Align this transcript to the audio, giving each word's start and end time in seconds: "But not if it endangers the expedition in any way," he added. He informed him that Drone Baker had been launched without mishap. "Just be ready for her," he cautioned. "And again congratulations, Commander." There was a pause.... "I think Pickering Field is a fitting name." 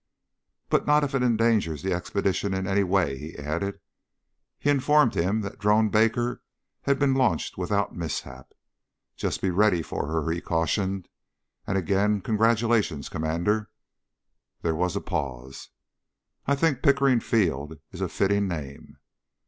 "But 0.69 0.87
not 0.87 1.03
if 1.03 1.13
it 1.13 1.21
endangers 1.21 1.83
the 1.83 1.93
expedition 1.93 2.55
in 2.55 2.65
any 2.65 2.81
way," 2.83 3.19
he 3.19 3.35
added. 3.37 3.79
He 4.57 4.71
informed 4.71 5.13
him 5.13 5.41
that 5.41 5.59
Drone 5.59 5.89
Baker 5.89 6.41
had 6.81 6.97
been 6.97 7.13
launched 7.13 7.55
without 7.55 7.95
mishap. 7.95 8.51
"Just 9.15 9.43
be 9.43 9.51
ready 9.51 9.83
for 9.83 10.07
her," 10.07 10.31
he 10.31 10.41
cautioned. 10.41 11.07
"And 11.67 11.77
again 11.77 12.19
congratulations, 12.19 13.09
Commander." 13.09 13.69
There 14.63 14.73
was 14.73 14.95
a 14.95 15.01
pause.... 15.01 15.69
"I 16.47 16.55
think 16.55 16.81
Pickering 16.81 17.19
Field 17.19 17.77
is 17.91 18.01
a 18.01 18.09
fitting 18.09 18.47
name." 18.47 18.97